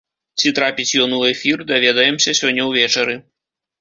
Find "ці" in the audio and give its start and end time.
0.43-0.51